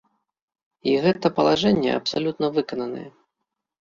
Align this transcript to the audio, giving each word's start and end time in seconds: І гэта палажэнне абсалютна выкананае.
І 0.93 0.95
гэта 1.03 1.31
палажэнне 1.39 1.91
абсалютна 1.99 2.45
выкананае. 2.57 3.09